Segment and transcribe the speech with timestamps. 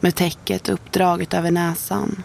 [0.00, 2.22] Med täcket uppdraget över näsan.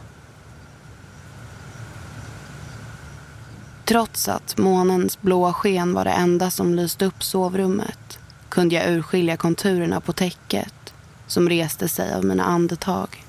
[3.86, 8.20] Trots att månens blåa sken var det enda som lyste upp sovrummet
[8.50, 10.94] kunde jag urskilja konturerna på täcket
[11.28, 13.26] som reste sig av mina andetag.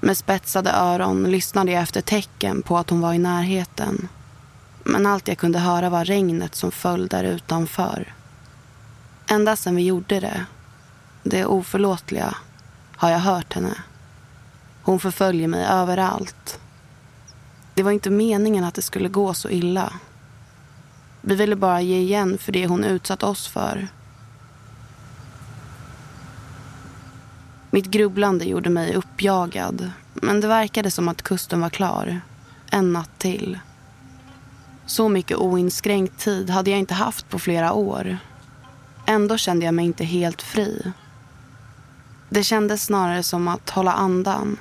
[0.00, 4.08] Med spetsade öron lyssnade jag efter tecken på att hon var i närheten.
[4.84, 8.14] Men allt jag kunde höra var regnet som föll där utanför.
[9.26, 10.44] Ända sedan vi gjorde det,
[11.22, 12.34] det oförlåtliga,
[12.98, 13.74] har jag hört henne.
[14.82, 16.60] Hon förföljer mig överallt.
[17.74, 19.92] Det var inte meningen att det skulle gå så illa.
[21.20, 23.88] Vi ville bara ge igen för det hon utsatt oss för.
[27.70, 29.90] Mitt grubblande gjorde mig uppjagad.
[30.14, 32.20] Men det verkade som att kusten var klar.
[32.70, 33.58] En natt till.
[34.86, 38.18] Så mycket oinskränkt tid hade jag inte haft på flera år.
[39.06, 40.92] Ändå kände jag mig inte helt fri.
[42.30, 44.58] Det kändes snarare som att hålla andan.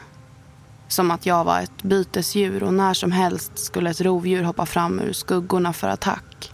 [0.87, 4.99] Som att jag var ett bytesdjur och när som helst skulle ett rovdjur hoppa fram
[4.99, 6.53] ur skuggorna för attack.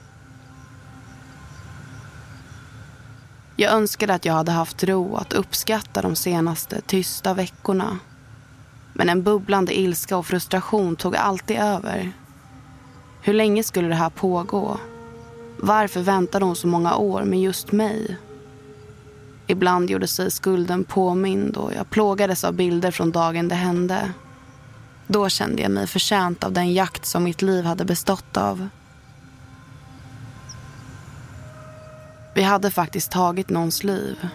[3.55, 7.99] Jag önskade att jag hade haft ro att uppskatta de senaste tysta veckorna.
[8.93, 12.11] Men en bubblande ilska och frustration tog alltid över.
[13.21, 14.77] Hur länge skulle det här pågå?
[15.57, 18.17] Varför väntade hon så många år med just mig?
[19.47, 24.13] Ibland gjorde sig skulden påmind och jag plågades av bilder från dagen det hände.
[25.07, 28.67] Då kände jag mig förtjänt av den jakt som mitt liv hade bestått av.
[32.35, 34.27] Vi hade faktiskt tagit någons liv.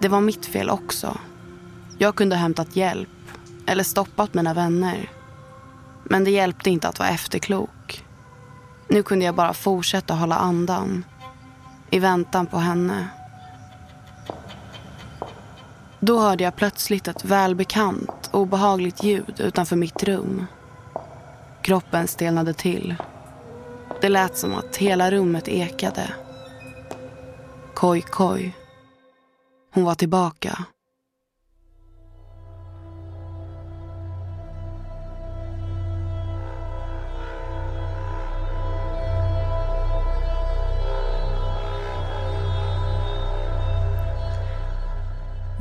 [0.00, 1.18] Det var mitt fel också.
[1.98, 3.08] Jag kunde ha hämtat hjälp
[3.66, 5.10] eller stoppat mina vänner.
[6.04, 8.04] Men det hjälpte inte att vara efterklok.
[8.88, 11.04] Nu kunde jag bara fortsätta hålla andan
[11.90, 13.08] i väntan på henne.
[16.06, 20.46] Då hörde jag plötsligt ett välbekant, obehagligt ljud utanför mitt rum.
[21.62, 22.94] Kroppen stelnade till.
[24.00, 26.14] Det lät som att hela rummet ekade.
[27.74, 28.56] Koj, koj.
[29.74, 30.64] Hon var tillbaka.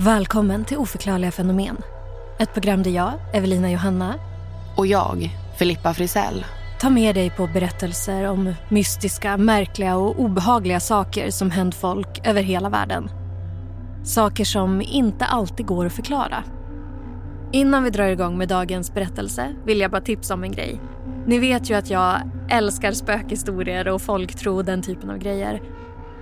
[0.06, 1.78] Välkommen till Oförklarliga fenomen.
[2.40, 4.16] Ett program där jag, Evelina Johanna
[4.78, 5.30] Och jag,
[5.60, 6.46] Filippa Frisell.
[6.80, 12.42] tar med dig på berättelser om mystiska, märkliga och obehagliga saker som hänt folk över
[12.42, 13.10] hela världen.
[14.04, 16.44] Saker som inte alltid går att förklara.
[17.52, 20.82] Innan vi drar igång med dagens berättelse vill jag bara tipsa om en grej.
[21.26, 25.62] Ni vet ju att jag älskar spökhistorier och folktro och den typen av grejer.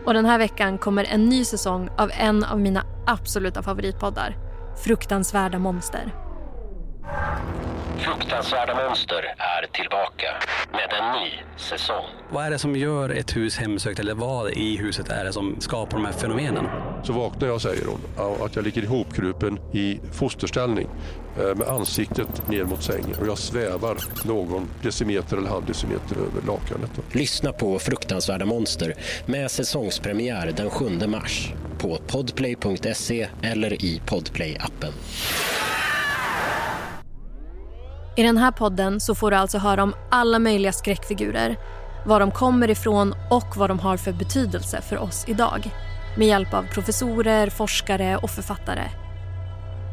[0.06, 4.38] Och den här veckan kommer en ny säsong av en av mina absoluta favoritpoddar.
[4.84, 6.12] Fruktansvärda monster.
[7.98, 10.26] Fruktansvärda monster är tillbaka
[10.72, 12.06] med en ny säsong.
[12.30, 15.56] Vad är det som gör ett hus hemsökt eller vad i huset är det som
[15.60, 16.66] skapar de här fenomenen?
[17.04, 18.00] Så vaknar jag, säger hon,
[18.46, 20.88] att jag ligger ihopkrupen i fosterställning
[21.38, 26.48] eh, med ansiktet ner mot sängen och jag svävar någon decimeter eller halv decimeter över
[26.48, 26.92] lakanet.
[27.12, 28.94] Lyssna på Fruktansvärda monster
[29.26, 34.92] med säsongspremiär den 7 mars på podplay.se eller i Podplay-appen.
[38.16, 41.56] I den här podden så får du alltså höra om alla möjliga skräckfigurer,
[42.06, 45.72] var de kommer ifrån och vad de har för betydelse för oss idag.
[46.16, 48.90] Med hjälp av professorer, forskare och författare.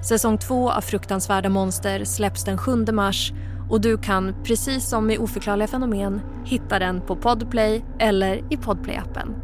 [0.08, 3.32] Säsong två av Fruktansvärda monster släpps den 7 mars
[3.70, 9.34] och du kan, precis som i Oförklarliga fenomen, hitta den på Podplay eller i Podplay-appen.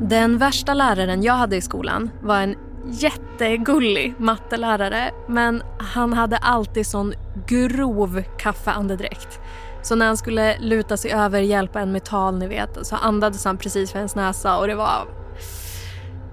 [0.00, 2.56] Den värsta läraren jag hade i skolan var en
[2.86, 7.14] jättegullig mattelärare men han hade alltid sån
[7.46, 9.40] grov kaffeandedräkt.
[9.82, 13.44] Så när han skulle luta sig över hjälpa en med tal, ni vet, så andades
[13.44, 15.06] han precis för ens näsa och det var...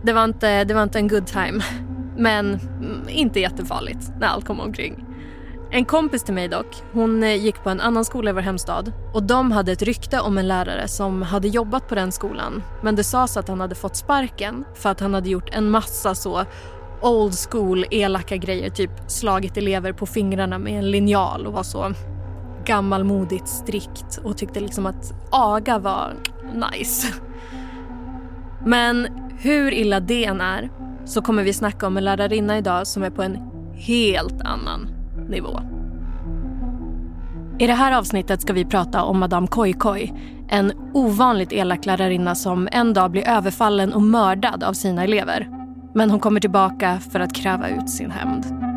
[0.03, 1.63] Det var inte, det var inte en good time.
[2.17, 5.05] Men mm, inte jättefarligt när allt kom omkring.
[5.71, 8.93] En kompis till mig dock, hon eh, gick på en annan skola i vår hemstad
[9.13, 12.95] och de hade ett rykte om en lärare som hade jobbat på den skolan men
[12.95, 16.45] det sades att han hade fått sparken för att han hade gjort en massa så
[17.01, 18.69] old school elaka grejer.
[18.69, 21.93] Typ slagit elever på fingrarna med en linjal och var så
[22.69, 26.13] gammalmodigt strikt och tyckte liksom att aga var
[26.53, 27.07] nice.
[28.65, 29.07] Men
[29.37, 30.69] hur illa det än är
[31.05, 33.37] så kommer vi snacka om en lärarinna idag som är på en
[33.73, 34.89] helt annan
[35.29, 35.59] nivå.
[37.59, 40.13] I det här avsnittet ska vi prata om Madame Koikoi.
[40.49, 45.49] En ovanligt elak lärarinna som en dag blir överfallen och mördad av sina elever.
[45.95, 48.68] Men hon kommer tillbaka för att kräva ut sin hämnd.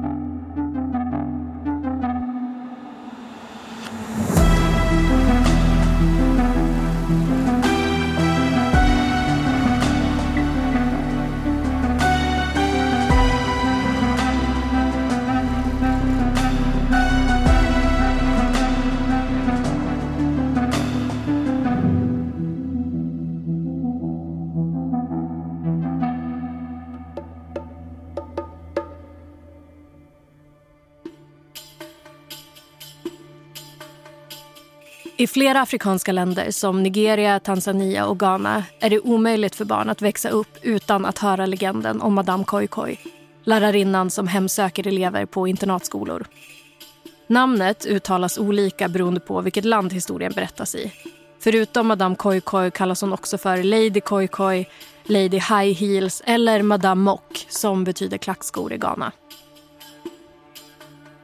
[35.23, 40.03] I flera afrikanska länder som Nigeria, Tanzania och Ghana är det omöjligt för barn att
[40.03, 42.99] växa upp utan att höra legenden om Madame Koikoi.
[43.45, 46.27] Lärarinnan som hemsöker elever på internatskolor.
[47.27, 50.93] Namnet uttalas olika beroende på vilket land historien berättas i.
[51.41, 54.67] Förutom Madame Koikoi kallas hon också för Lady Koikoi,
[55.05, 59.13] Lady High Heels eller Madame Mock som betyder klackskor i Ghana.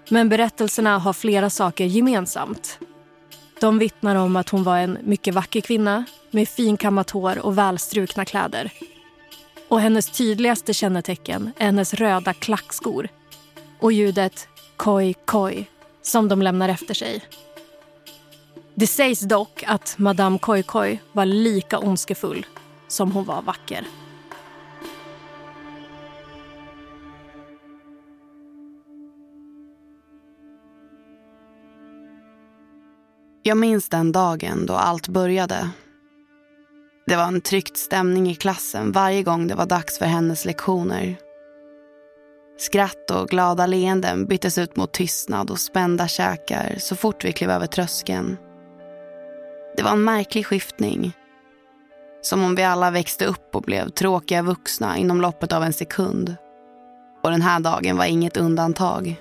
[0.09, 2.79] Men berättelserna har flera saker gemensamt.
[3.61, 8.25] De vittnar om att hon var en mycket vacker kvinna med finkammat hår och välstrukna
[8.25, 8.73] kläder.
[9.69, 13.09] Och hennes tydligaste kännetecken är hennes röda klackskor
[13.81, 15.65] och ljudet koi koi
[16.03, 17.23] som de lämnar efter sig.
[18.75, 22.47] Det sägs dock att Madame Koi Koi var lika ondskefull
[22.89, 23.87] som hon var vacker.
[33.49, 35.71] Jag minns den dagen då allt började.
[37.07, 41.17] Det var en tryckt stämning i klassen varje gång det var dags för hennes lektioner.
[42.59, 47.51] Skratt och glada leenden byttes ut mot tystnad och spända käkar så fort vi klev
[47.51, 48.37] över tröskeln.
[49.77, 51.13] Det var en märklig skiftning.
[52.23, 56.37] Som om vi alla växte upp och blev tråkiga vuxna inom loppet av en sekund.
[57.23, 59.17] Och den här dagen var inget undantag.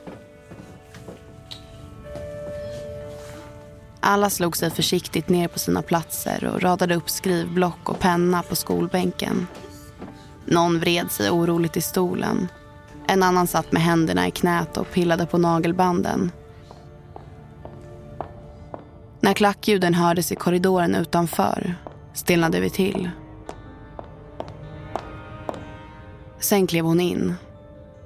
[4.09, 8.55] Alla slog sig försiktigt ner på sina platser och radade upp skrivblock och penna på
[8.55, 9.47] skolbänken.
[10.45, 12.47] Någon vred sig oroligt i stolen.
[13.07, 16.31] En annan satt med händerna i knät och pillade på nagelbanden.
[19.19, 21.75] När klackljuden hördes i korridoren utanför
[22.13, 23.09] stelnade vi till.
[26.39, 27.35] Sen klev hon in.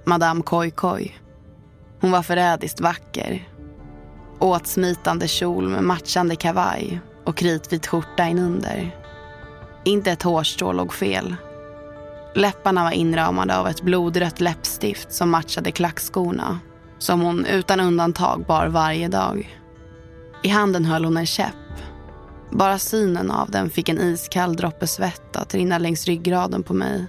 [0.06, 1.16] Madame Koi Koi.
[2.00, 3.51] Hon var förrädiskt vacker
[4.42, 8.96] Åtsmitande kjol med matchande kavaj och kritvit skjorta inunder.
[9.84, 11.36] Inte ett hårstrå låg fel.
[12.36, 16.60] Läpparna var inramade av ett blodrött läppstift som matchade klackskorna
[17.00, 19.60] som hon utan undantag bar varje dag.
[20.44, 21.56] I handen höll hon en käpp.
[22.50, 27.06] Bara synen av den fick en iskall droppe svett att rinna längs ryggraden på mig.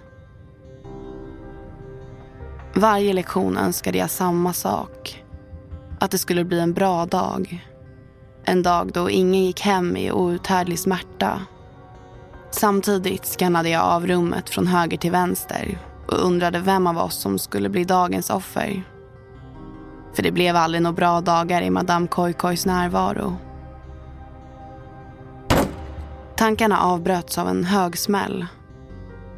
[2.74, 5.21] Varje lektion önskade jag samma sak
[6.02, 7.66] att det skulle bli en bra dag.
[8.44, 11.40] En dag då ingen gick hem i outhärdlig smärta.
[12.50, 17.38] Samtidigt skannade jag av rummet från höger till vänster och undrade vem av oss som
[17.38, 18.82] skulle bli dagens offer.
[20.14, 23.36] För det blev aldrig några bra dagar i Madame Koikois närvaro.
[26.36, 28.46] Tankarna avbröts av en hög smäll.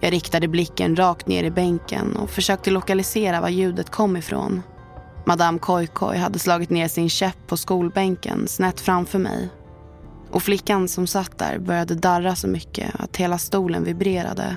[0.00, 4.62] Jag riktade blicken rakt ner i bänken och försökte lokalisera var ljudet kom ifrån.
[5.26, 9.48] Madame Koikoi hade slagit ner sin käpp på skolbänken snett framför mig.
[10.30, 14.56] Och flickan som satt där började darra så mycket att hela stolen vibrerade.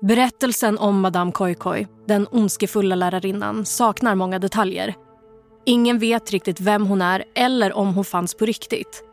[0.00, 5.03] Berättelsen om Madame Koikoi, den ondskefulla lärarinnan, saknar många detaljer.
[5.66, 9.04] Ingen vet riktigt vem hon är eller om hon fanns på riktigt.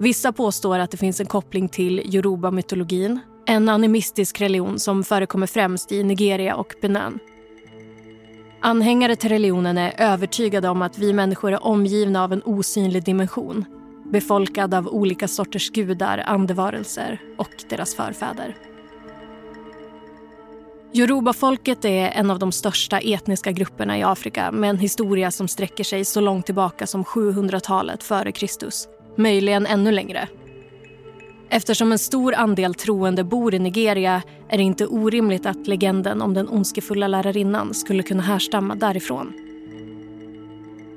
[0.00, 5.92] Vissa påstår att det finns en koppling till yoruba-mytologin en animistisk religion som förekommer främst
[5.92, 7.18] i Nigeria och Benin.
[8.60, 13.64] Anhängare till religionen är övertygade om att vi människor är omgivna av en osynlig dimension
[14.12, 18.56] befolkad av olika sorters gudar, andevarelser och deras förfäder.
[20.96, 25.84] Yoruba-folket är en av de största etniska grupperna i Afrika med en historia som sträcker
[25.84, 28.88] sig så långt tillbaka som 700-talet före Kristus.
[29.16, 30.28] Möjligen ännu längre.
[31.50, 36.34] Eftersom en stor andel troende bor i Nigeria är det inte orimligt att legenden om
[36.34, 39.32] den ondskefulla lärarinnan skulle kunna härstamma därifrån.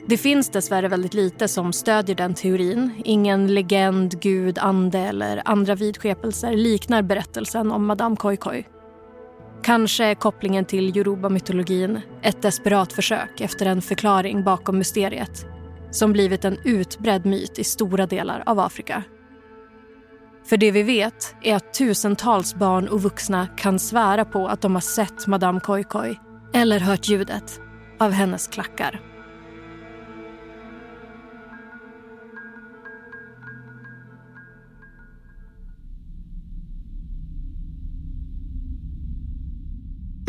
[0.07, 2.91] Det finns dessvärre väldigt lite som stödjer den teorin.
[3.05, 8.65] Ingen legend, gud, ande eller andra vidskepelser liknar berättelsen om Madame Koikoi.
[9.63, 15.45] Kanske är kopplingen till Yoruba-mytologin ett desperat försök efter en förklaring bakom mysteriet
[15.91, 19.03] som blivit en utbredd myt i stora delar av Afrika.
[20.45, 24.73] För det vi vet är att tusentals barn och vuxna kan svära på att de
[24.73, 26.19] har sett Madame Koikoi
[26.53, 27.61] eller hört ljudet
[27.99, 29.08] av hennes klackar.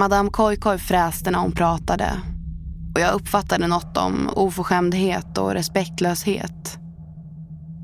[0.00, 2.20] Madame Koikoi fräste när hon pratade
[2.94, 6.78] och jag uppfattade något om oförskämdhet och respektlöshet.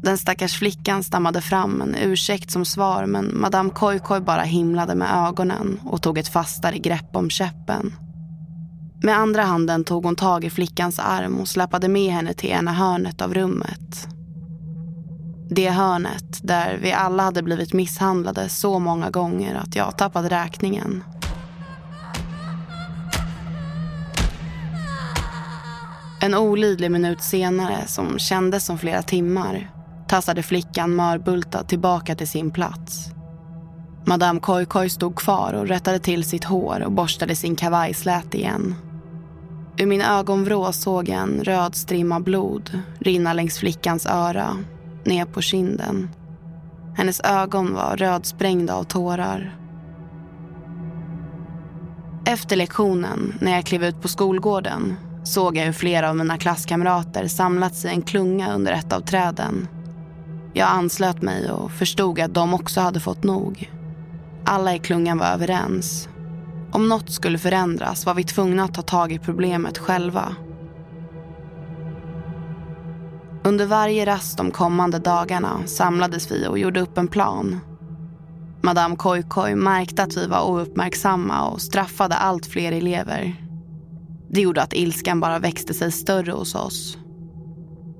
[0.02, 5.28] Den stackars flickan stammade fram en ursäkt som svar men Madame Koikoi bara himlade med
[5.28, 7.94] ögonen och tog ett fastare grepp om käppen.
[9.02, 12.72] Med andra handen tog hon tag i flickans arm och släpade med henne till ena
[12.72, 14.08] hörnet av rummet.
[15.50, 21.02] Det hörnet där vi alla hade blivit misshandlade så många gånger att jag tappade räkningen.
[26.26, 29.70] En olidlig minut senare, som kändes som flera timmar,
[30.08, 33.10] tassade flickan mörbultad tillbaka till sin plats.
[34.06, 38.74] Madame Koikoi stod kvar och rättade till sitt hår och borstade sin kavajslät igen.
[39.78, 44.56] Ur min ögonvrå såg jag en röd strimma blod rinna längs flickans öra,
[45.04, 46.10] ner på kinden.
[46.96, 49.56] Hennes ögon var rödsprängda av tårar.
[52.24, 57.26] Efter lektionen, när jag klev ut på skolgården såg jag hur flera av mina klasskamrater
[57.26, 59.68] samlats i en klunga under ett av träden.
[60.54, 63.70] Jag anslöt mig och förstod att de också hade fått nog.
[64.44, 66.08] Alla i klungan var överens.
[66.72, 70.36] Om något skulle förändras var vi tvungna att ta tag i problemet själva.
[73.44, 77.60] Under varje rast de kommande dagarna samlades vi och gjorde upp en plan.
[78.62, 83.45] Madame Koikoi märkte att vi var ouppmärksamma och straffade allt fler elever.
[84.28, 86.98] Det gjorde att ilskan bara växte sig större hos oss.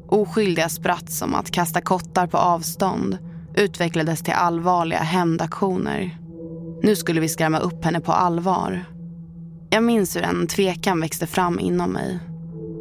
[0.08, 3.18] Oskyldiga spratt som att kasta kottar på avstånd
[3.54, 6.18] utvecklades till allvarliga hämndaktioner.
[6.82, 8.84] Nu skulle vi skrämma upp henne på allvar.
[9.70, 12.18] Jag minns hur en tvekan växte fram inom mig.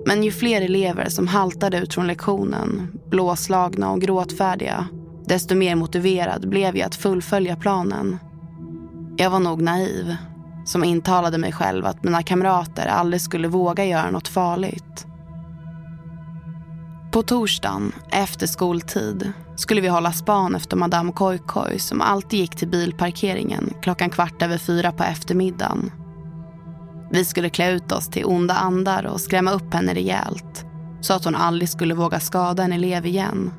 [0.05, 4.87] Men ju fler elever som haltade ut från lektionen, blåslagna och gråtfärdiga,
[5.25, 8.17] desto mer motiverad blev jag att fullfölja planen.
[9.17, 10.15] Jag var nog naiv,
[10.65, 15.05] som intalade mig själv att mina kamrater aldrig skulle våga göra något farligt.
[17.11, 22.67] På torsdagen, efter skoltid, skulle vi hålla span efter Madame Koikoi som alltid gick till
[22.67, 25.91] bilparkeringen klockan kvart över fyra på eftermiddagen.
[27.11, 30.65] Vi skulle klä ut oss till onda andar och skrämma upp henne rejält
[31.01, 33.51] så att hon aldrig skulle våga skada en elev igen.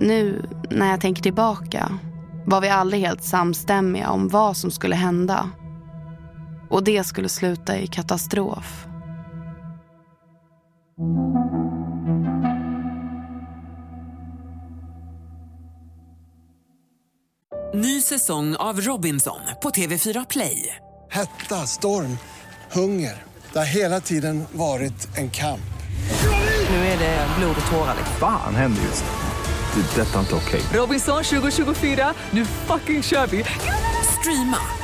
[0.00, 1.98] Nu, när jag tänker tillbaka,
[2.46, 5.50] var vi aldrig helt samstämmiga om vad som skulle hända.
[6.74, 8.86] Och det skulle sluta i katastrof.
[17.74, 20.76] Ny säsong av Robinson på TV4 Play.
[21.10, 22.18] Hetta, storm,
[22.72, 23.22] hunger.
[23.52, 25.60] Det har hela tiden varit en kamp.
[26.70, 27.96] Nu är det blod och tårar.
[28.20, 29.82] Fan händer just nu.
[29.82, 30.02] Det.
[30.02, 30.62] är Detta är inte okej.
[30.72, 33.44] Robinson 2024, nu fucking kör vi!
[34.20, 34.83] Streama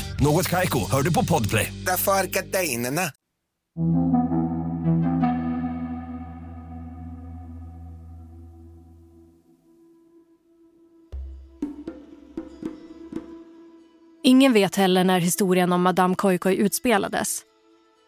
[0.23, 1.73] Något Kaiko, hör du på Podplay.
[1.85, 3.01] Därför är gardinerna.
[14.23, 17.41] Ingen vet heller när historien om Madame Koikoi utspelades.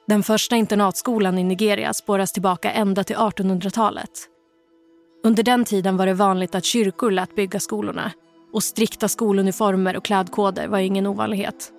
[0.07, 4.09] Den första internatskolan i Nigeria spåras tillbaka ända till 1800-talet.
[5.23, 8.11] Under den tiden var det vanligt att kyrkor lät bygga skolorna
[8.53, 11.71] och strikta skoluniformer och klädkoder var ingen ovanlighet.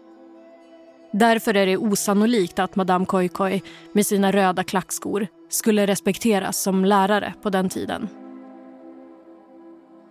[1.16, 7.34] Därför är det osannolikt att Madame Koikoi med sina röda klackskor skulle respekteras som lärare
[7.42, 8.08] på den tiden.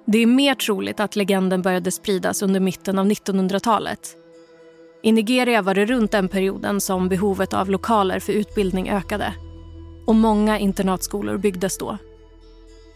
[0.06, 4.18] Det är mer troligt att legenden började spridas under mitten av 1900-talet.
[5.04, 9.34] I Nigeria var det runt den perioden som behovet av lokaler för utbildning ökade.
[10.08, 11.98] Och många internatskolor byggdes då.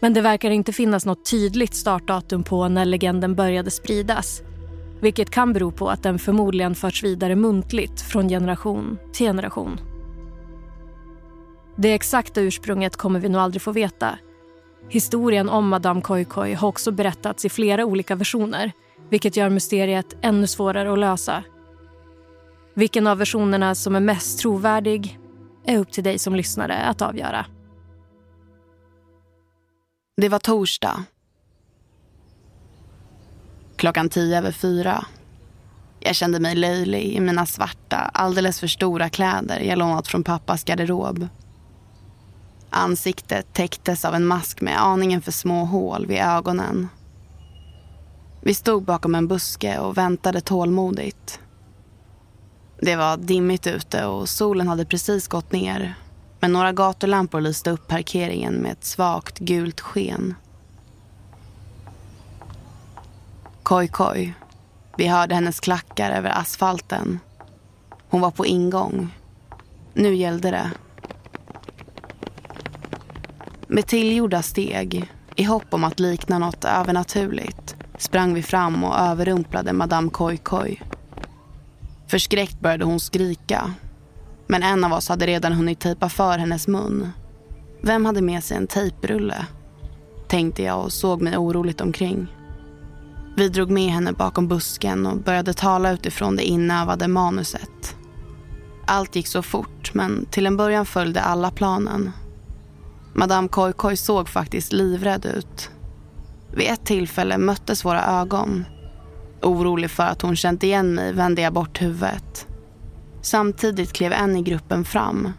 [0.00, 4.42] Men det verkar inte finnas något tydligt startdatum på när legenden började spridas.
[5.00, 9.80] Vilket kan bero på att den förmodligen förts vidare muntligt från generation till generation.
[11.76, 14.18] Det exakta ursprunget kommer vi nog aldrig få veta.
[14.88, 18.72] Historien om Madame Koikoi har också berättats i flera olika versioner
[19.10, 21.44] vilket gör mysteriet ännu svårare att lösa.
[22.74, 25.18] Vilken av versionerna som är mest trovärdig
[25.64, 27.46] är upp till dig som lyssnare att avgöra.
[30.16, 31.04] Det var torsdag.
[33.78, 35.04] Klockan tio över fyra.
[36.00, 40.64] Jag kände mig löjlig i mina svarta, alldeles för stora kläder jag lånat från pappas
[40.64, 41.28] garderob.
[42.70, 46.88] Ansiktet täcktes av en mask med aningen för små hål vid ögonen.
[48.42, 51.40] Vi stod bakom en buske och väntade tålmodigt.
[52.80, 55.94] Det var dimmigt ute och solen hade precis gått ner.
[56.40, 60.34] Men några gatulampor lyste upp parkeringen med ett svagt gult sken.
[63.68, 64.34] Koj, koj.
[64.96, 67.20] Vi hörde hennes klackar över asfalten.
[68.08, 69.14] Hon var på ingång.
[69.94, 70.70] Nu gällde det.
[73.66, 79.72] Med tillgjorda steg, i hopp om att likna något övernaturligt sprang vi fram och överrumplade
[79.72, 80.80] Madame Koi Koi.
[82.06, 83.74] Förskräckt började hon skrika.
[84.46, 87.10] Men en av oss hade redan hunnit tejpa för hennes mun.
[87.82, 89.46] Vem hade med sig en tejprulle?
[90.28, 92.28] Tänkte jag och såg mig oroligt omkring.
[93.38, 97.96] Vi drog med henne bakom busken och började tala utifrån det inövade manuset.
[98.86, 102.10] Allt gick så fort, men till en början följde alla planen.
[103.14, 105.70] Madame Koikoi såg faktiskt livrädd ut.
[106.54, 108.64] Vid ett tillfälle möttes våra ögon.
[109.42, 112.46] Orolig för att hon känt igen mig vände jag bort huvudet.
[113.22, 115.32] Samtidigt klev en i gruppen fram,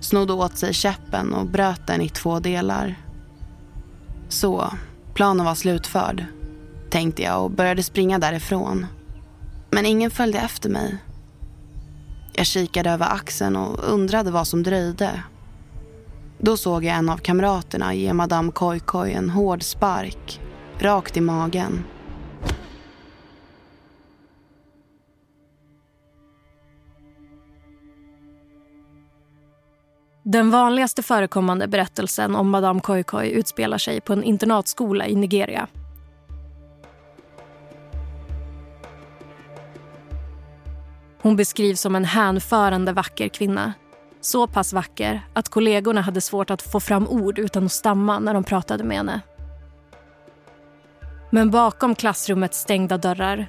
[0.00, 2.94] snodde åt sig käppen och bröt den i två delar.
[4.28, 4.72] Så,
[5.14, 6.26] planen var slutförd,
[6.90, 8.86] tänkte jag och började springa därifrån.
[9.70, 10.96] Men ingen följde efter mig.
[12.32, 15.22] Jag kikade över axeln och undrade vad som dröjde.
[16.38, 20.40] Då såg jag en av kamraterna ge Madame Koikoi en hård spark,
[20.78, 21.84] rakt i magen.
[30.22, 35.68] Den vanligaste förekommande berättelsen om Madame Koikoi utspelar sig på en internatskola i Nigeria.
[41.22, 43.72] Hon beskrivs som en hänförande vacker kvinna.
[44.20, 48.34] Så pass vacker att kollegorna hade svårt att få fram ord utan att stamma när
[48.34, 49.20] de pratade med henne.
[51.30, 53.46] Men bakom klassrummets stängda dörrar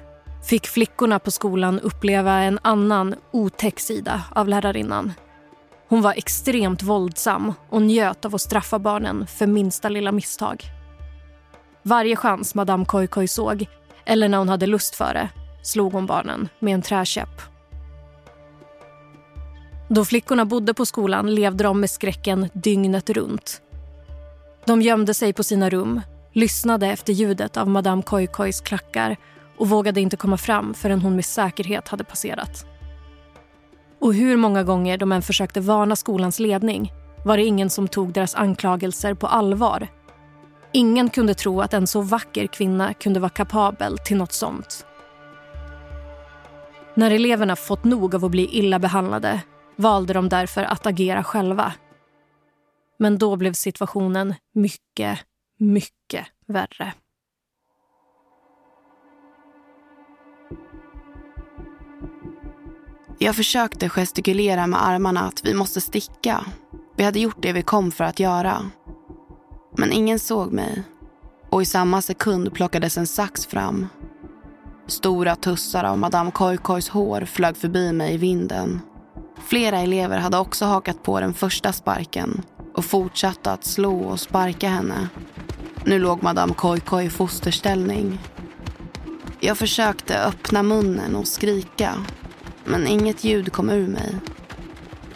[0.48, 5.12] fick flickorna på skolan uppleva en annan otäck sida av lärarinnan.
[5.88, 10.64] Hon var extremt våldsam och njöt av att straffa barnen för minsta lilla misstag.
[11.82, 13.66] Varje chans Madame Koikoi såg,
[14.04, 15.28] eller när hon hade lust för det,
[15.62, 17.51] slog hon barnen med en träkäpp.
[19.94, 23.62] Då flickorna bodde på skolan levde de med skräcken dygnet runt.
[24.64, 26.00] De gömde sig på sina rum,
[26.32, 29.16] lyssnade efter ljudet av Madame Koikois klackar
[29.56, 32.66] och vågade inte komma fram förrän hon med säkerhet hade passerat.
[34.00, 36.92] Och hur många gånger de än försökte varna skolans ledning
[37.24, 39.88] var det ingen som tog deras anklagelser på allvar.
[40.72, 44.86] Ingen kunde tro att en så vacker kvinna kunde vara kapabel till något sånt.
[46.94, 49.40] När eleverna fått nog av att bli illa behandlade
[49.76, 51.72] valde de därför att agera själva.
[52.98, 55.18] Men då blev situationen mycket,
[55.58, 56.92] mycket värre.
[63.18, 66.44] Jag försökte gestikulera med armarna att vi måste sticka.
[66.96, 68.70] Vi hade gjort det vi kom för att göra.
[69.76, 70.82] Men ingen såg mig.
[71.50, 73.88] Och i samma sekund plockades en sax fram.
[74.86, 78.80] Stora tussar av Madame Koikois hår flög förbi mig i vinden.
[79.40, 82.42] Flera elever hade också hakat på den första sparken
[82.74, 85.08] och fortsatte att slå och sparka henne.
[85.84, 88.18] Nu låg Madame Koikoi i fosterställning.
[89.40, 91.94] Jag försökte öppna munnen och skrika
[92.64, 94.16] men inget ljud kom ur mig.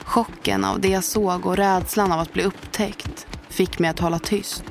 [0.04, 4.18] Chocken av det jag såg och rädslan av att bli upptäckt fick mig att hålla
[4.18, 4.64] tyst.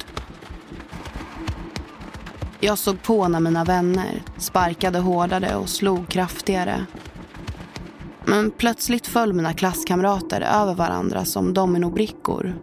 [2.60, 6.86] Jag såg på när mina vänner sparkade hårdare och slog kraftigare.
[8.28, 12.56] Men plötsligt föll mina klasskamrater över varandra som dominobrickor.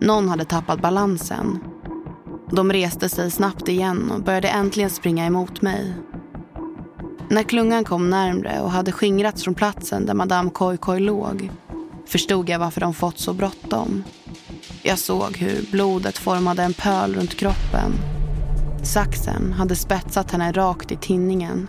[0.00, 1.58] Någon hade tappat balansen.
[2.50, 5.94] De reste sig snabbt igen och började äntligen springa emot mig.
[7.28, 11.50] När klungan kom närmre och hade skingrats från platsen där Madame Koikoi låg
[12.06, 14.04] förstod jag varför de fått så bråttom.
[14.82, 17.92] Jag såg hur blodet formade en pöl runt kroppen.
[18.82, 21.68] Saxen hade spetsat henne rakt i tinningen.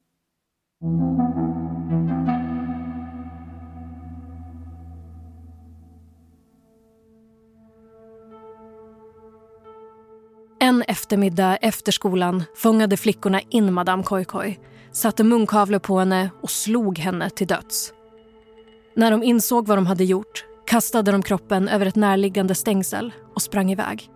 [10.91, 14.59] Eftermiddag efter skolan fångade flickorna in Madame Koikoi
[14.91, 17.93] satte munkavle på henne och slog henne till döds.
[18.95, 23.41] När de insåg vad de hade gjort kastade de kroppen över ett närliggande stängsel och
[23.41, 24.09] sprang iväg.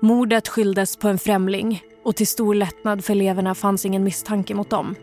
[0.00, 4.70] Mordet skylldes på en främling och till stor lättnad för eleverna fanns ingen misstanke mot
[4.70, 4.94] dem.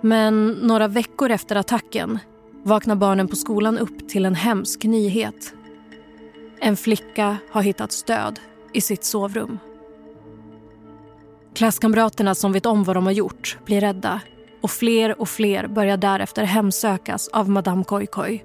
[0.00, 2.18] Men några veckor efter attacken
[2.62, 5.54] vaknar barnen på skolan upp till en hemsk nyhet.
[6.60, 8.40] En flicka har hittats död
[8.72, 9.58] i sitt sovrum.
[11.54, 14.20] Klasskamraterna som vet om vad de har gjort blir rädda
[14.60, 18.44] och fler och fler börjar därefter hemsökas av Madame Koi Koi.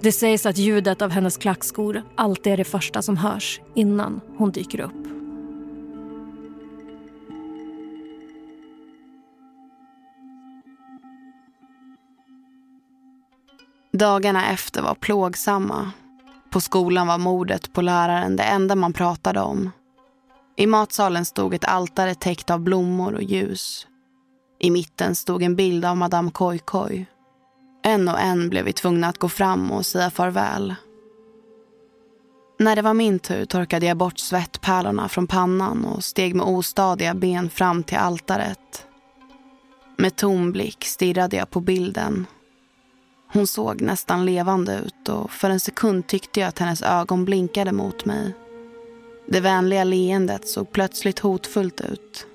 [0.00, 4.50] Det sägs att ljudet av hennes klackskor alltid är det första som hörs innan hon
[4.50, 5.10] dyker upp.
[13.92, 15.92] Dagarna efter var plågsamma.
[16.50, 19.70] På skolan var mordet på läraren det enda man pratade om.
[20.56, 23.86] I matsalen stod ett altare täckt av blommor och ljus.
[24.60, 27.06] I mitten stod en bild av Madame Koikoi.
[27.82, 30.74] En och en blev vi tvungna att gå fram och säga farväl.
[32.58, 37.14] När det var min tur torkade jag bort svettpärlorna från pannan och steg med ostadiga
[37.14, 38.86] ben fram till altaret.
[39.96, 42.26] Med tom blick stirrade jag på bilden.
[43.32, 47.72] Hon såg nästan levande ut och för en sekund tyckte jag att hennes ögon blinkade
[47.72, 48.34] mot mig.
[49.28, 52.26] Det vänliga leendet såg plötsligt hotfullt ut.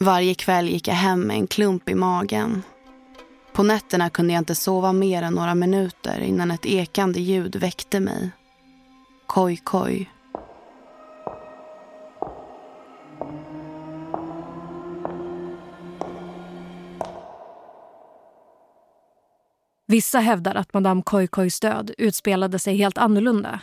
[0.00, 2.62] Varje kväll gick jag hem med en klump i magen.
[3.52, 8.00] På nätterna kunde jag inte sova mer än några minuter innan ett ekande ljud väckte
[8.00, 8.30] mig.
[9.26, 10.10] Koj, koj.
[19.90, 23.60] Vissa hävdar att Madame Koikois död utspelade sig helt annorlunda.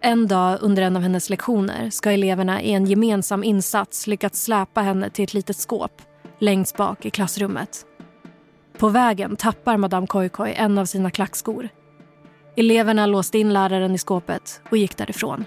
[0.00, 4.80] En dag under en av hennes lektioner ska eleverna i en gemensam insats lyckats släpa
[4.80, 6.02] henne till ett litet skåp
[6.38, 7.86] längst bak i klassrummet.
[8.78, 11.68] På vägen tappar Madame Koikoi en av sina klackskor.
[12.56, 15.44] Eleverna låste in läraren i skåpet och gick därifrån.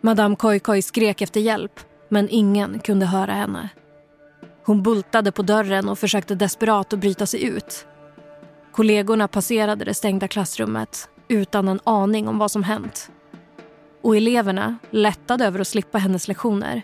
[0.00, 3.68] Madame Koikoi skrek efter hjälp, men ingen kunde höra henne.
[4.66, 7.86] Hon bultade på dörren och försökte desperat att bryta sig ut.
[8.72, 13.10] Kollegorna passerade det stängda klassrummet utan en aning om vad som hänt.
[14.02, 16.82] Och eleverna, lättade över att slippa hennes lektioner,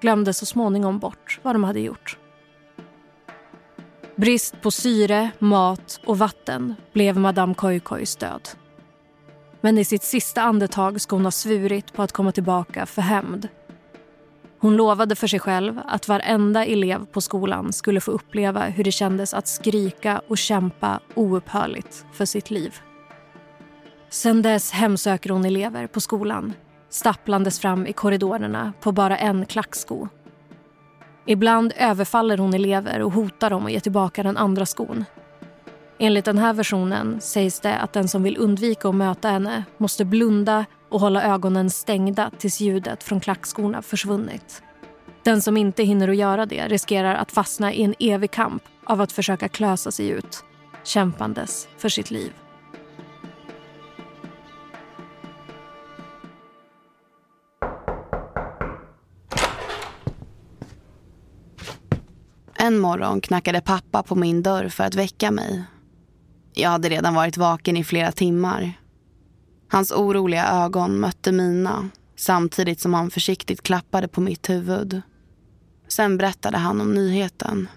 [0.00, 2.18] glömde så småningom bort vad de hade gjort.
[4.16, 8.48] Brist på syre, mat och vatten blev Madame Koikois död.
[9.60, 13.48] Men i sitt sista andetag ska hon ha svurit på att komma tillbaka för hämnd.
[14.60, 18.92] Hon lovade för sig själv att varenda elev på skolan skulle få uppleva hur det
[18.92, 22.74] kändes att skrika och kämpa oupphörligt för sitt liv.
[24.10, 26.52] Sen dess hemsöker hon elever på skolan
[26.88, 30.08] stapplandes fram i korridorerna på bara en klacksko.
[31.26, 35.04] Ibland överfaller hon elever och hotar dem att ge tillbaka den andra skon.
[35.98, 40.04] Enligt den här versionen sägs det att den som vill undvika att möta henne måste
[40.04, 44.62] blunda och hålla ögonen stängda tills ljudet från klackskorna försvunnit.
[45.22, 49.00] Den som inte hinner att göra det riskerar att fastna i en evig kamp av
[49.00, 50.44] att försöka klösa sig ut,
[50.84, 52.32] kämpandes för sitt liv.
[62.54, 65.64] En morgon knackade pappa på min dörr för att väcka mig.
[66.54, 68.72] Jag hade redan varit vaken i flera timmar.
[69.72, 75.02] Hans oroliga ögon mötte mina samtidigt som han försiktigt klappade på mitt huvud.
[75.88, 77.68] Sen berättade han om nyheten.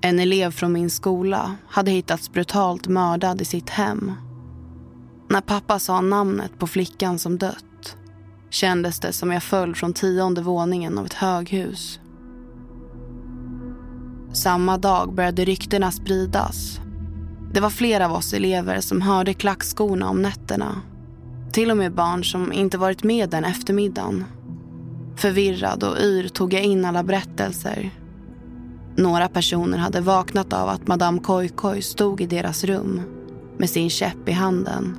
[0.00, 4.12] En elev från min skola hade hittats brutalt mördad i sitt hem.
[5.28, 7.96] När pappa sa namnet på flickan som dött
[8.50, 12.00] kändes det som jag föll från tionde våningen av ett höghus.
[14.34, 16.80] Samma dag började ryktena spridas.
[17.52, 20.82] Det var flera av oss elever som hörde klackskorna om nätterna.
[21.52, 24.24] Till och med barn som inte varit med den eftermiddagen.
[25.16, 27.92] Förvirrad och yr tog jag in alla berättelser
[28.96, 33.00] några personer hade vaknat av att Madame Koikoi stod i deras rum
[33.58, 34.96] med sin käpp i handen.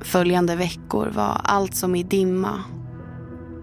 [0.00, 2.64] Följande veckor var allt som i dimma.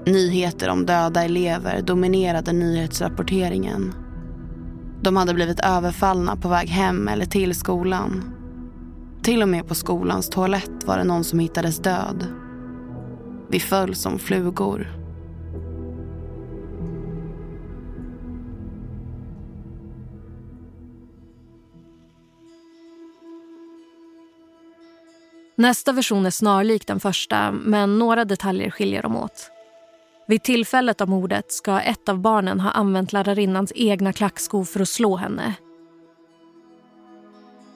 [0.06, 3.94] Nyheter om döda elever dominerade nyhetsrapporteringen.
[5.02, 8.24] De hade blivit överfallna på väg hem eller till skolan.
[9.24, 12.28] Till och med på skolans toalett var det någon som hittades död.
[13.50, 14.88] Vi föll som flugor.
[25.56, 29.52] Nästa version är snarlik den första, men några detaljer skiljer dem åt.
[30.28, 34.90] Vid tillfället av mordet ska ett av barnen ha använt lärarinnans egna klackskor för att
[34.90, 35.54] slå henne.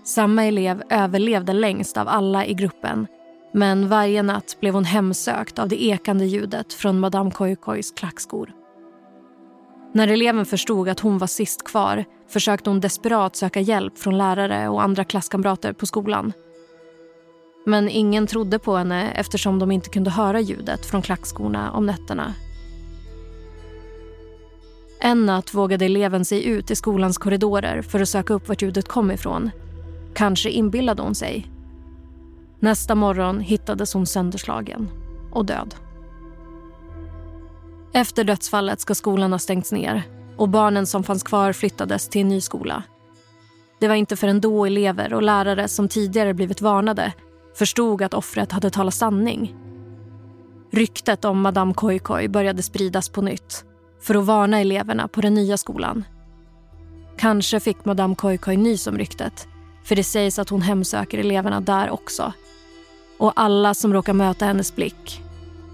[0.03, 3.07] Samma elev överlevde längst av alla i gruppen
[3.53, 8.53] men varje natt blev hon hemsökt av det ekande ljudet från Madame Koikois klackskor.
[9.93, 14.69] När eleven förstod att hon var sist kvar försökte hon desperat söka hjälp från lärare
[14.69, 16.33] och andra klasskamrater på skolan.
[17.65, 22.33] Men ingen trodde på henne eftersom de inte kunde höra ljudet från klackskorna om nätterna.
[25.01, 28.87] En natt vågade eleven sig ut i skolans korridorer för att söka upp vart ljudet
[28.87, 29.51] kom ifrån.
[30.13, 31.51] Kanske inbillade hon sig.
[32.59, 34.89] Nästa morgon hittades hon sönderslagen
[35.31, 35.75] och död.
[37.93, 40.03] Efter dödsfallet ska skolan ha stängts ner
[40.37, 42.83] och barnen som fanns kvar flyttades till en ny skola.
[43.79, 47.13] Det var inte förrän då elever och lärare som tidigare blivit varnade
[47.59, 49.55] förstod att offret hade talat sanning.
[50.71, 53.65] Ryktet om Madame Koikoi började spridas på nytt
[54.01, 56.03] för att varna eleverna på den nya skolan.
[57.17, 59.47] Kanske fick Madame Koikoi nys om ryktet
[59.83, 62.33] för det sägs att hon hemsöker eleverna där också.
[63.17, 65.21] Och alla som råkar möta hennes blick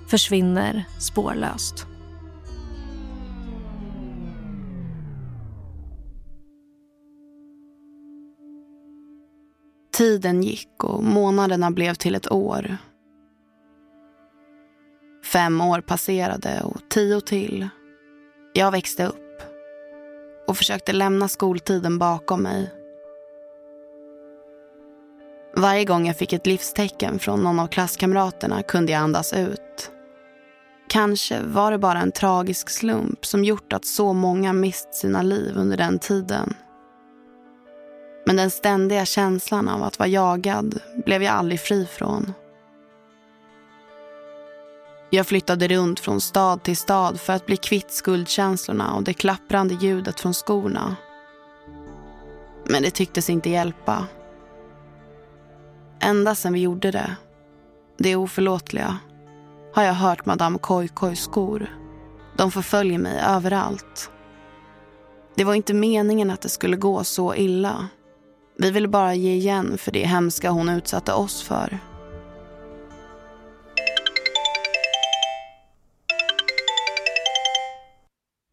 [0.07, 1.87] försvinner spårlöst.
[9.95, 12.77] Tiden gick och månaderna blev till ett år.
[15.33, 17.67] Fem år passerade och tio till.
[18.53, 19.41] Jag växte upp
[20.47, 22.73] och försökte lämna skoltiden bakom mig.
[25.55, 29.91] Varje gång jag fick ett livstecken från någon av klasskamraterna kunde jag andas ut.
[30.89, 35.53] Kanske var det bara en tragisk slump som gjort att så många mist sina liv
[35.57, 36.53] under den tiden.
[38.25, 42.33] Men den ständiga känslan av att vara jagad blev jag aldrig fri från.
[45.09, 49.73] Jag flyttade runt från stad till stad för att bli kvitt skuldkänslorna och det klapprande
[49.73, 50.95] ljudet från skorna.
[52.69, 54.07] Men det tycktes inte hjälpa.
[55.99, 57.15] Ända sedan vi gjorde det,
[57.97, 58.97] det oförlåtliga,
[59.73, 61.75] har jag hört Madame Koikois skor.
[62.37, 64.11] De förföljer mig överallt.
[65.35, 67.87] Det var inte meningen att det skulle gå så illa.
[68.57, 71.79] Vi ville bara ge igen för det hemska hon utsatte oss för.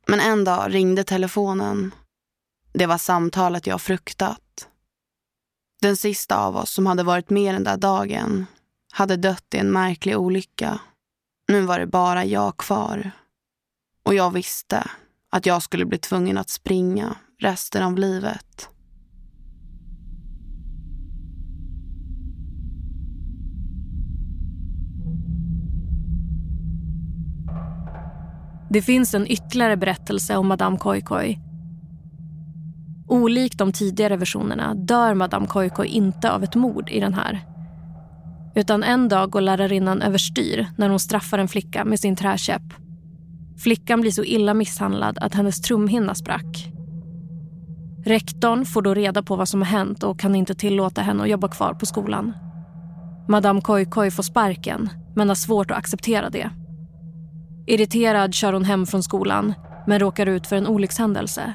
[0.07, 1.95] Men en dag ringde telefonen.
[2.73, 4.69] Det var samtalet jag fruktat.
[5.81, 8.47] Den sista av oss som hade varit med den där dagen
[8.93, 10.81] hade dött i en märklig olycka.
[11.49, 13.11] Nu var det bara jag kvar.
[14.03, 14.91] Och jag visste
[15.31, 18.72] att jag skulle bli tvungen att springa resten av livet.
[28.73, 31.39] Det finns en ytterligare berättelse om Madame Koikoi.
[33.09, 37.41] Olikt de tidigare versionerna dör Madame Koikoi inte av ett mord i den här.
[38.55, 42.63] Utan en dag går lärarinnan överstyr när hon straffar en flicka med sin träkäpp.
[43.59, 46.73] Flickan blir så illa misshandlad att hennes trumhinna sprack.
[48.05, 51.31] Rektorn får då reda på vad som har hänt och kan inte tillåta henne att
[51.31, 52.33] jobba kvar på skolan.
[53.29, 56.51] Madame Koikoi får sparken, men har svårt att acceptera det.
[57.67, 59.55] Irriterad kör hon hem från skolan
[59.87, 61.53] men råkar ut för en olyckshändelse.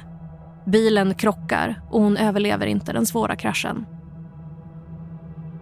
[0.66, 3.86] Bilen krockar och hon överlever inte den svåra kraschen.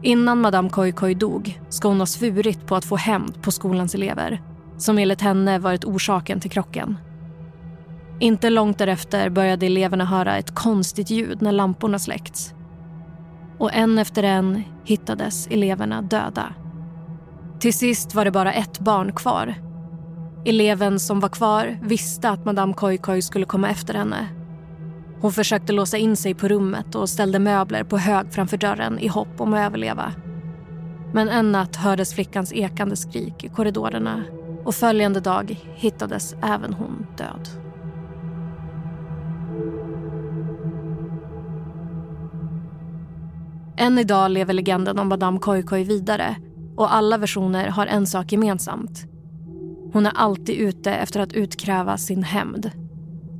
[0.03, 4.43] Innan Madame Koi dog ska hon ha svurit på att få hämnd på skolans elever
[4.79, 6.99] som enligt henne varit orsaken till krocken.
[8.21, 12.55] Inte långt därefter började eleverna höra ett konstigt ljud när lamporna släckts.
[13.59, 16.55] Och en efter en hittades eleverna döda.
[17.61, 19.66] Till sist var det bara ett barn kvar.
[20.49, 24.29] Eleven som var kvar visste att Madame Koikoi skulle komma efter henne.
[25.21, 29.09] Hon försökte låsa in sig på rummet och ställde möbler på hög framför dörren i
[29.09, 30.13] hopp om att överleva.
[31.13, 34.25] Men en natt hördes flickans ekande skrik i korridorerna
[34.65, 37.49] och följande dag hittades även hon död.
[43.77, 46.37] Än idag lever legenden om Madame Koikoi vidare
[46.77, 49.16] och alla versioner har en sak gemensamt.
[49.93, 52.71] Hon är alltid ute efter att utkräva sin hämnd.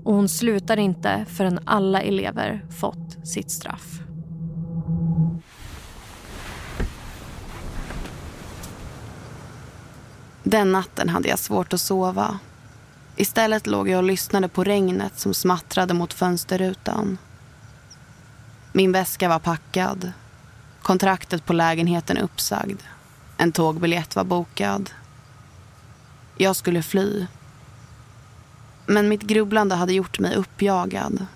[0.05, 4.01] Och hon slutar inte förrän alla elever fått sitt straff.
[10.43, 12.39] Den natten hade jag svårt att sova.
[13.17, 17.19] Istället låg jag och lyssnade på regnet som smattrade mot fönsterrutan.
[18.73, 20.13] Min väska var packad.
[20.83, 22.81] Kontraktet på lägenheten uppsagd.
[23.37, 24.91] En tågbiljett var bokad.
[26.39, 27.27] Jag skulle fly.
[28.87, 31.27] Men mitt grubblande hade gjort mig uppjagad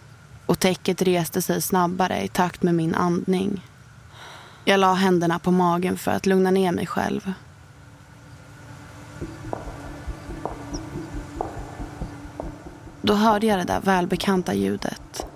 [0.47, 3.67] och täcket reste sig snabbare i takt med min andning.
[4.65, 7.33] Jag la händerna på magen för att lugna ner mig själv.
[13.03, 15.27] Då hörde jag det där välbekanta ljudet.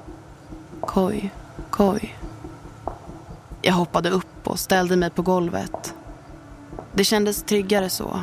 [0.80, 1.32] Koj,
[1.70, 2.18] koj.
[3.62, 5.94] Jag hoppade upp och ställde mig på golvet.
[6.94, 8.20] Det kändes tryggare så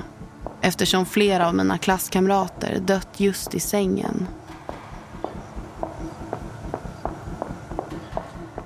[0.62, 4.28] eftersom flera av mina klasskamrater dött just i sängen.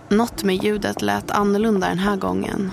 [0.09, 2.71] Något med ljudet lät annorlunda den här gången.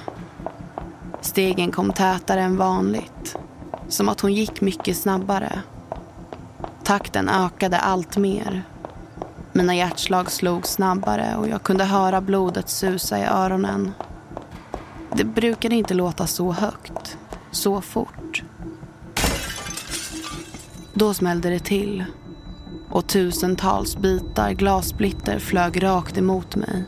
[1.20, 3.36] Stegen kom tätare än vanligt.
[3.88, 5.62] Som att hon gick mycket snabbare.
[6.84, 8.62] Takten ökade allt mer.
[9.52, 13.92] Mina hjärtslag slog snabbare och jag kunde höra blodet susa i öronen.
[15.16, 17.18] Det brukade inte låta så högt,
[17.50, 18.21] så fort.
[21.02, 22.04] Då smällde det till
[22.90, 26.84] och tusentals bitar glassplitter flög rakt emot mig.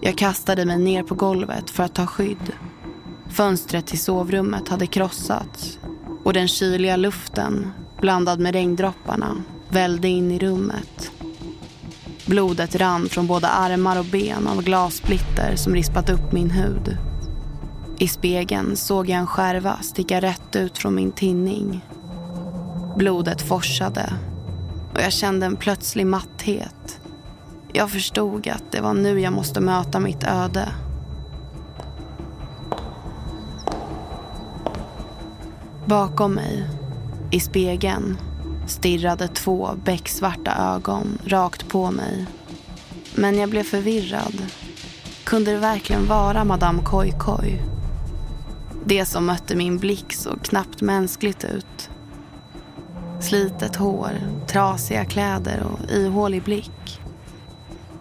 [0.00, 2.52] Jag kastade mig ner på golvet för att ta skydd.
[3.28, 5.78] Fönstret till sovrummet hade krossats
[6.24, 9.36] och den kyliga luften, blandad med regndropparna,
[9.68, 11.12] vällde in i rummet.
[12.26, 16.98] Blodet rann från både armar och ben av glassplitter som rispat upp min hud.
[17.98, 21.84] I spegeln såg jag en skärva sticka rätt ut från min tinning.
[22.96, 24.12] Blodet forsade
[24.94, 27.00] och jag kände en plötslig matthet.
[27.72, 30.68] Jag förstod att det var nu jag måste möta mitt öde.
[35.86, 36.68] Bakom mig,
[37.30, 38.18] i spegeln,
[38.66, 42.26] stirrade två becksvarta ögon rakt på mig.
[43.14, 44.42] Men jag blev förvirrad.
[45.24, 47.73] Kunde det verkligen vara Madame Koi Koi?
[48.86, 51.90] Det som mötte min blick såg knappt mänskligt ut.
[53.20, 54.10] Slitet hår,
[54.46, 57.00] trasiga kläder och ihålig blick.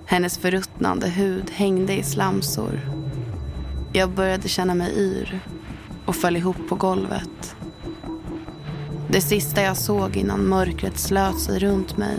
[0.06, 2.80] Hennes förruttnande hud hängde i slamsor.
[3.94, 5.40] Jag började känna mig yr
[6.06, 7.56] och föll ihop på golvet.
[9.10, 12.18] Det sista jag såg innan mörkret slöt sig runt mig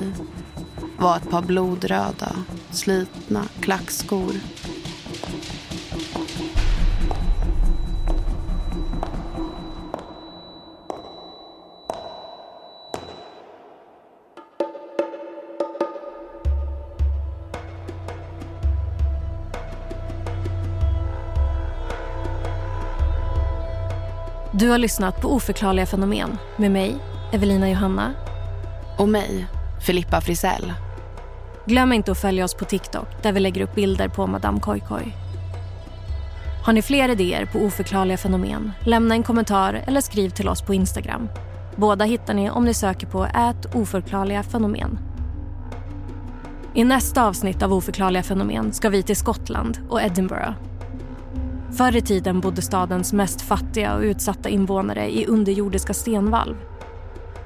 [0.99, 2.37] var ett par blodröda,
[2.71, 4.33] slitna klackskor
[24.57, 26.97] Du har lyssnat på Oförklarliga fenomen med mig,
[27.33, 28.13] Evelina Johanna.
[28.99, 29.47] Och mig,
[29.87, 30.73] Filippa Frisell.
[31.67, 34.81] Glöm inte att följa oss på TikTok där vi lägger upp bilder på Madame Koi
[34.81, 35.13] Koi.
[36.65, 38.73] Har ni fler idéer på oförklarliga fenomen?
[38.81, 41.29] Lämna en kommentar eller skriv till oss på Instagram.
[41.77, 44.99] Båda hittar ni om ni söker på ät oförklarliga fenomen.
[46.75, 50.53] I nästa avsnitt av Oförklarliga fenomen ska vi till Skottland och Edinburgh
[51.77, 56.57] Förr i tiden bodde stadens mest fattiga och utsatta invånare i underjordiska stenvalv.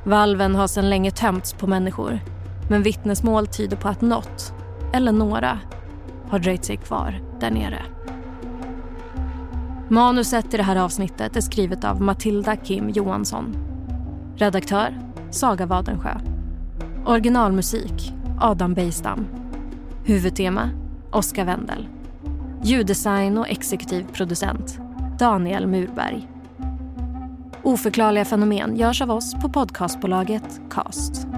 [0.05, 2.21] Valven har sedan länge tömts på människor
[2.71, 4.53] men vittnesmål tyder på att något,
[4.93, 5.59] eller några,
[6.29, 7.83] har dröjt sig kvar där nere.
[9.89, 13.57] Manuset i det här avsnittet är skrivet av Matilda Kim Johansson.
[14.37, 15.01] Redaktör
[15.31, 16.21] Saga Wadensjö.
[17.07, 19.27] Originalmusik Adam Bejstam.
[20.05, 20.71] Huvudtema
[21.11, 21.98] Oskar Wendel.
[22.63, 24.79] Ljuddesign och exekutiv producent
[25.19, 26.29] Daniel Murberg.
[27.63, 31.38] Oförklarliga fenomen görs av oss på podcastbolaget Cast.